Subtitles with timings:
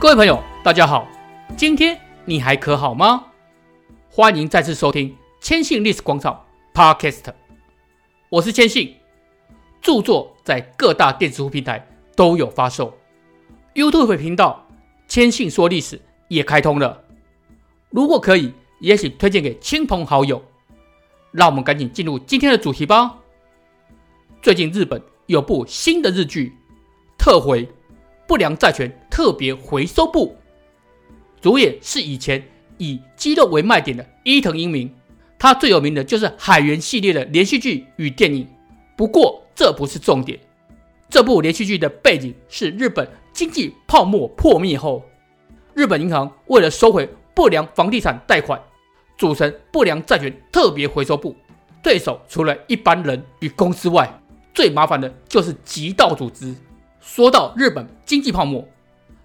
[0.00, 1.08] 各位朋友，大家好，
[1.56, 3.24] 今天你还可好吗？
[4.08, 7.24] 欢迎再次收听千信历史广场 Podcast，
[8.28, 8.94] 我是千信，
[9.82, 11.84] 著作在各大电子书平台
[12.14, 12.96] 都有发售
[13.74, 14.68] ，YouTube 频道
[15.08, 17.02] 千信说历史也开通了，
[17.90, 20.40] 如果可以，也请推荐给亲朋好友。
[21.32, 23.16] 让我们赶紧进入今天的主题吧。
[24.40, 26.56] 最近日本有部新的日剧
[27.18, 27.66] 《特回》。
[28.28, 30.36] 不良债权特别回收部，
[31.40, 32.46] 主演是以前
[32.76, 34.94] 以肌肉为卖点的伊藤英明，
[35.38, 38.46] 他最有名的就是海猿系列的连续剧与电影。
[38.94, 40.38] 不过这不是重点，
[41.08, 45.02] 这部连续剧的背景是日本经济泡沫破灭后，
[45.72, 48.60] 日本银行为了收回不良房地产贷款，
[49.16, 51.34] 组成不良债权特别回收部。
[51.82, 54.20] 对手除了一般人与公司外，
[54.52, 56.54] 最麻烦的就是极道组织。
[57.00, 58.66] 说到日本经济泡沫，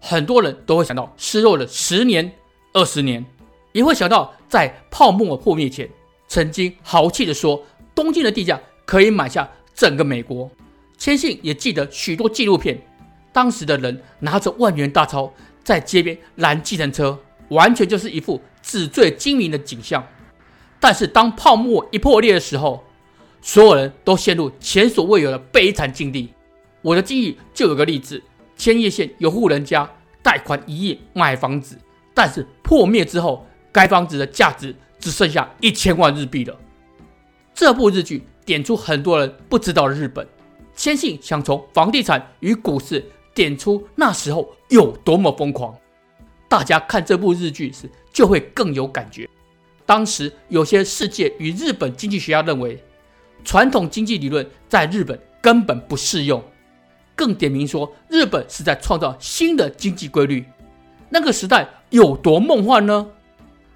[0.00, 2.32] 很多人都会想到失落了十年、
[2.72, 3.24] 二十年，
[3.72, 5.88] 也会想到在泡沫破灭前，
[6.26, 10.50] 曾经豪气地说东京的地价可以买下整个美国。
[10.96, 12.80] 千信也记得许多纪录片，
[13.32, 15.32] 当时的人拿着万元大钞
[15.62, 17.18] 在街边拦计程车，
[17.50, 20.04] 完全就是一副纸醉金迷的景象。
[20.80, 22.84] 但是当泡沫一破裂的时候，
[23.40, 26.30] 所有人都陷入前所未有的悲惨境地。
[26.88, 28.22] 我的记忆就有个例子：
[28.56, 29.86] 千叶县有户人家
[30.22, 31.76] 贷款一亿买房子，
[32.14, 36.58] 但是破灭之后，该房子的价值只剩下一千万日币了。
[37.54, 40.26] 这部日剧点出很多人不知道的日本，
[40.74, 45.76] 千信想从房地产与股市点出那时候有多么疯狂。
[46.48, 49.28] 大家看这部日剧时就会更有感觉。
[49.84, 52.82] 当时有些世界与日本经济学家认为，
[53.44, 56.42] 传统经济理论在日本根本不适用。
[57.18, 60.44] 更点名说，日本是在创造新的经济规律。
[61.08, 63.08] 那个时代有多梦幻呢？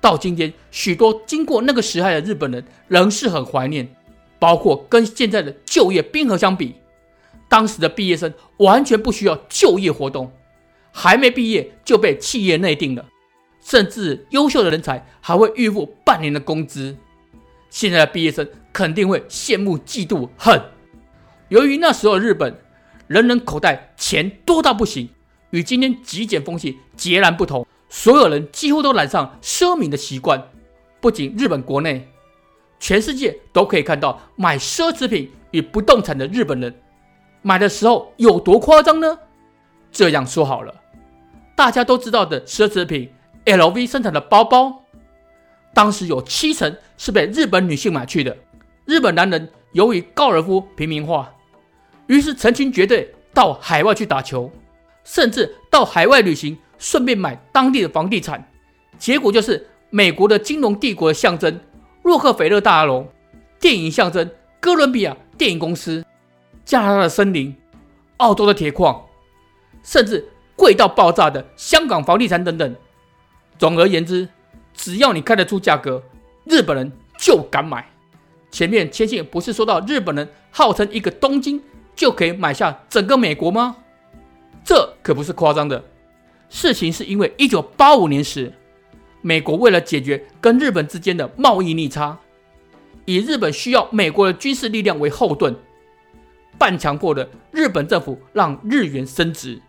[0.00, 3.96] 到今天，许多经过那个时代的日本人仍是很怀念。
[4.38, 6.76] 包括跟现在的就业冰河相比，
[7.48, 10.32] 当时的毕业生完全不需要就业活动，
[10.92, 13.04] 还没毕业就被企业内定了，
[13.60, 16.96] 甚至优秀的人才还会预付半年的工资。
[17.70, 20.60] 现在的毕业生肯定会羡慕、嫉妒、恨。
[21.48, 22.56] 由于那时候日本。
[23.12, 25.06] 人人口袋钱多到不行，
[25.50, 27.66] 与今天极简风气截然不同。
[27.90, 30.42] 所有人几乎都染上奢靡的习惯，
[30.98, 32.08] 不仅日本国内，
[32.80, 36.74] 全世界都可以看到买奢侈品与不动产的日本人。
[37.42, 39.18] 买的时候有多夸张呢？
[39.90, 40.74] 这样说好了，
[41.54, 43.12] 大家都知道的奢侈品
[43.44, 44.84] LV 生产的包包，
[45.74, 48.34] 当时有七成是被日本女性买去的。
[48.86, 51.30] 日本男人由于高尔夫平民化。
[52.06, 54.50] 于是成群结队到海外去打球，
[55.04, 58.48] 甚至到海外旅行，顺便买当地的房地产。
[58.98, 61.58] 结果就是美国的金融帝国的象征
[62.02, 63.06] 洛克菲勒大楼，
[63.58, 64.30] 电影象征
[64.60, 66.04] 哥伦比亚电影公司，
[66.64, 67.54] 加拿大的森林，
[68.18, 69.04] 澳洲的铁矿，
[69.82, 72.76] 甚至贵到爆炸的香港房地产等等。
[73.58, 74.28] 总而言之，
[74.74, 76.02] 只要你开得出价格，
[76.44, 77.88] 日本人就敢买。
[78.50, 81.62] 前面千信不是说到日本人号称一个东京。
[81.94, 83.76] 就可以买下整个美国吗？
[84.64, 85.84] 这可不是夸张的。
[86.48, 88.52] 事情是因为一九八五年时，
[89.20, 92.18] 美国为了解决跟日本之间的贸易逆差，
[93.04, 95.54] 以日本需要美国的军事力量为后盾，
[96.58, 99.60] 半强迫的日本政府让日元升值。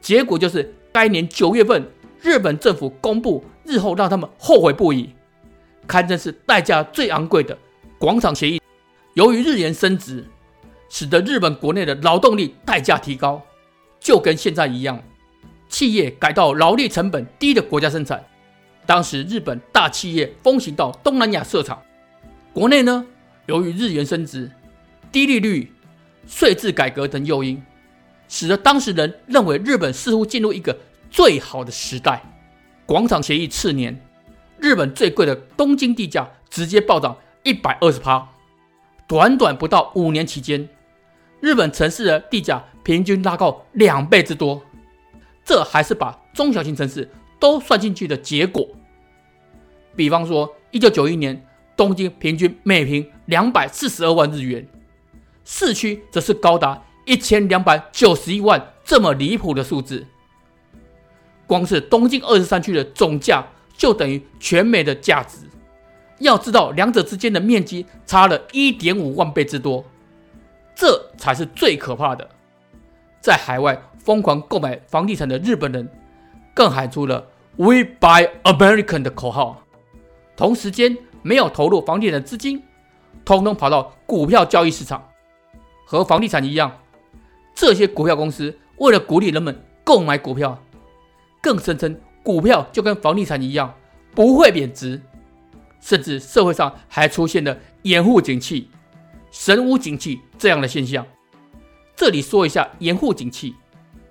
[0.00, 1.86] 结果就是该年九月份，
[2.20, 5.10] 日本政府公布日后让他们后悔不已，
[5.86, 7.56] 堪称是代价最昂贵的
[7.98, 8.60] 广场协议。
[9.14, 10.24] 由于日元升值。
[10.92, 13.40] 使得日本国内的劳动力代价提高，
[13.98, 15.02] 就跟现在一样，
[15.66, 18.22] 企业改到劳力成本低的国家生产。
[18.84, 21.80] 当时日本大企业风行到东南亚设厂，
[22.52, 23.06] 国内呢，
[23.46, 24.52] 由于日元升值、
[25.10, 25.72] 低利率、
[26.26, 27.62] 税制改革等诱因，
[28.28, 30.78] 使得当时人认为日本似乎进入一个
[31.10, 32.22] 最好的时代。
[32.84, 33.98] 广场协议次年，
[34.58, 38.28] 日本最贵的东京地价直接暴涨一百二十趴，
[39.08, 40.68] 短短不到五年期间。
[41.42, 44.62] 日本城市的地价平均拉高两倍之多，
[45.44, 47.10] 这还是把中小型城市
[47.40, 48.64] 都算进去的结果。
[49.96, 51.44] 比方说，一九九一年
[51.76, 54.64] 东京平均每平两百四十二万日元，
[55.44, 60.06] 市区则是高达一千两百九十一万，这么离谱的数字。
[61.48, 63.44] 光是东京二十三区的总价
[63.76, 65.38] 就等于全美的价值。
[66.20, 69.84] 要知道，两者之间的面积差了一点五万倍之多。
[70.74, 72.28] 这才是最可怕的。
[73.20, 75.88] 在海外疯狂购买房地产的日本人，
[76.54, 79.62] 更喊出了 “We Buy American” 的口号。
[80.36, 82.62] 同时间，没有投入房地产的资金，
[83.24, 85.08] 通通跑到股票交易市场。
[85.84, 86.78] 和房地产一样，
[87.54, 90.58] 这些股票公司为了鼓励人们购买股票，
[91.42, 93.74] 更声称股票就跟房地产一样
[94.14, 95.00] 不会贬值，
[95.80, 98.70] 甚至社会上还出现了掩护景气、
[99.32, 101.04] 神无景气这样的现象。
[101.96, 103.56] 这里说一下掩护景气。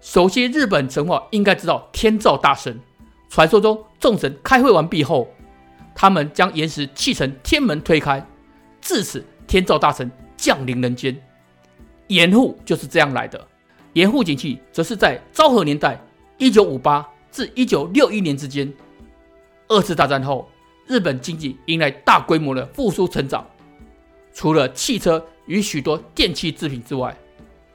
[0.00, 2.78] 熟悉日本神话应该知道天照大神，
[3.28, 5.28] 传说中众神开会完毕后，
[5.92, 8.24] 他们将岩石砌成天门推开，
[8.80, 11.20] 自此天照大神降临人间。
[12.06, 13.44] 掩护就是这样来的。
[13.94, 16.00] 掩护景气则是在昭和年代
[16.38, 18.72] （一九五八至一九六一年）之间。
[19.66, 20.48] 二次大战后，
[20.86, 23.44] 日本经济迎来大规模的复苏成长，
[24.38, 27.12] 除了汽车与许多电器制品之外，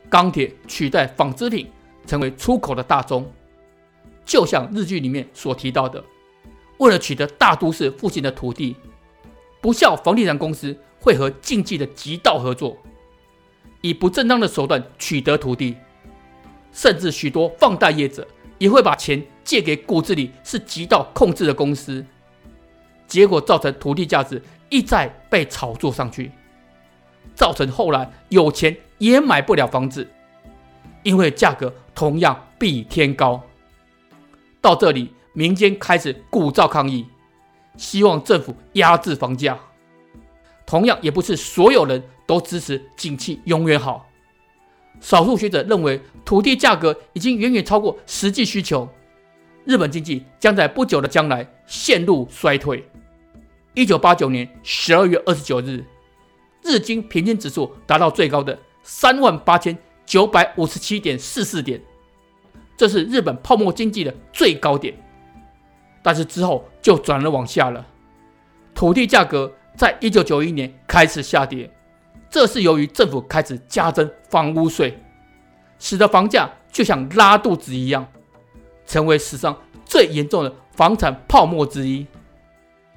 [0.09, 1.69] 钢铁取代纺织品。
[2.05, 3.29] 成为出口的大宗，
[4.25, 6.03] 就像日剧里面所提到的，
[6.77, 8.75] 为了取得大都市附近的土地，
[9.61, 12.77] 不肖房地产公司会和经济的极道合作，
[13.79, 15.77] 以不正当的手段取得土地，
[16.73, 18.27] 甚至许多放贷业者
[18.57, 22.05] 也会把钱借给骨子里是极道控制的公司，
[23.07, 26.29] 结果造成土地价值一再被炒作上去，
[27.35, 30.07] 造成后来有钱也买不了房子。
[31.03, 33.43] 因为价格同样比天高，
[34.61, 37.05] 到这里民间开始鼓噪抗议，
[37.75, 39.59] 希望政府压制房价。
[40.65, 44.07] 同样，也不是所有人都支持景气永远好。
[45.01, 48.87] 少数学者认为，土地价格已经远远超过实际需求，
[49.65, 52.87] 日本经济将在不久的将来陷入衰退。
[53.73, 55.83] 一九八九年十二月二十九日，
[56.63, 59.77] 日经平均指数达到最高的三万八千。
[60.05, 61.81] 九百五十七点四四点，
[62.75, 64.93] 这是日本泡沫经济的最高点，
[66.03, 67.87] 但是之后就转而往下了。
[68.75, 71.71] 土地价格在一九九一年开始下跌，
[72.29, 75.01] 这是由于政府开始加征房屋税，
[75.79, 78.05] 使得房价就像拉肚子一样，
[78.85, 82.05] 成为史上最严重的房产泡沫之一。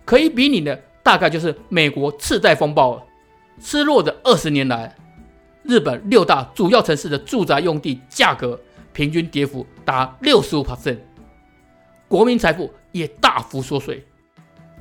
[0.04, 3.04] 可以比拟的大概就是美国次贷风暴了，
[3.58, 4.94] 失落的二十年来。
[5.62, 8.60] 日本六大主要城市的住宅用地价格
[8.92, 10.96] 平均跌幅达六十五%，
[12.06, 14.06] 国民财富也大幅缩水。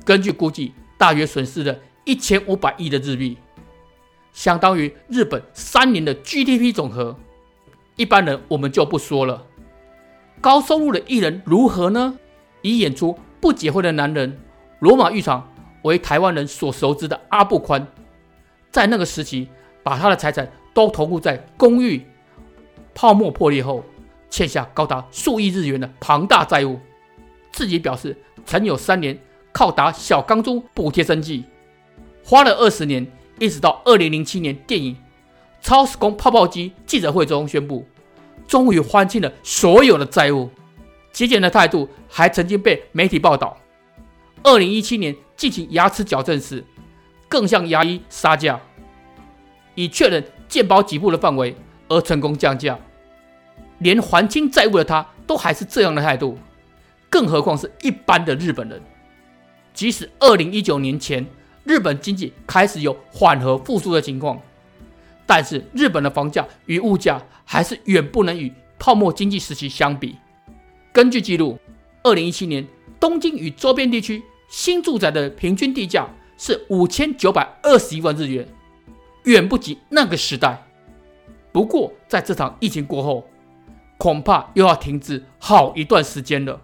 [0.04, 3.36] 根据估计，大约损失了一千五百亿的日币，
[4.32, 7.16] 相当于日本三年的 GDP 总和。
[7.96, 9.44] 一般人我们就不说了。
[10.40, 12.16] 高收入的艺人如何呢？
[12.62, 14.32] 以演出《不结婚的男人》
[14.78, 15.40] 《罗马浴场》
[15.82, 17.84] 为台湾人所熟知的阿布宽，
[18.76, 19.48] 在那个时期
[19.82, 20.46] 把他的财产。
[20.76, 22.04] 都投入在公寓
[22.94, 23.82] 泡沫破裂后，
[24.28, 26.78] 欠下高达数亿日元的庞大债务。
[27.50, 28.14] 自己表示
[28.44, 29.18] 曾有三年
[29.52, 31.44] 靠打小钢珠补贴生计，
[32.22, 33.06] 花了二十年，
[33.38, 34.94] 一直到二零零七年电影
[35.62, 37.86] 《超时空泡泡机》记者会中宣布，
[38.46, 40.50] 终于还清了所有的债务。
[41.10, 43.56] 节俭的态度还曾经被媒体报道。
[44.42, 46.62] 二零一七年进行牙齿矫正时，
[47.28, 48.60] 更向牙医杀价，
[49.74, 50.24] 以确认。
[50.48, 51.56] 健保给付的范围
[51.88, 52.78] 而成功降价，
[53.78, 56.38] 连还清债务的他都还是这样的态度，
[57.10, 58.80] 更何况是一般的日本人。
[59.74, 61.26] 即使二零一九年前
[61.64, 64.40] 日本经济开始有缓和复苏的情况，
[65.26, 70.16] 但是日本的房价与物价还是远不能与泡沫经济时期相比。
[70.92, 71.58] 根据记录，
[72.04, 72.64] 二零一七年
[73.00, 78.46] 东京与周边地区新住宅的平均地价是五千九百二十一万日元。
[79.24, 80.62] 远不及那个时代。
[81.50, 83.28] 不过，在这场疫情过后，
[83.98, 86.60] 恐怕又要停止好一段时间了。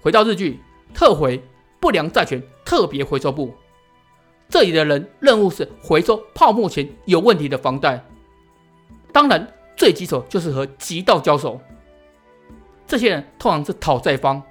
[0.00, 0.60] 回到日剧
[0.94, 1.42] 特回
[1.78, 3.52] 不良债权特别回收部，
[4.48, 8.02] 这里的人任务是回收泡沫前有问题的房贷。
[9.12, 11.60] 当然，最棘手就是和极道交手。
[12.86, 14.42] 这些人通常是讨债方，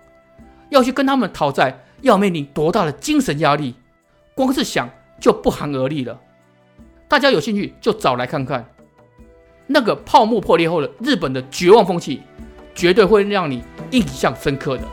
[0.70, 3.74] 要去跟他们讨债，要面临多大的精神压力，
[4.38, 4.88] 光是想
[5.20, 6.22] 就不寒而栗了。
[7.08, 8.64] 大家有兴趣就找来看看，
[9.66, 12.22] 那个泡沫破裂后的日本的绝望风气，
[12.76, 14.84] 绝对会让你印象深刻的。